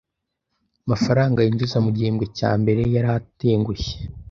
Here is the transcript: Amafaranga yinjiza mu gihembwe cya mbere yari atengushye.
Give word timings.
Amafaranga 0.85 1.39
yinjiza 1.41 1.77
mu 1.85 1.89
gihembwe 1.95 2.25
cya 2.37 2.51
mbere 2.61 2.81
yari 2.95 3.09
atengushye. 3.19 3.93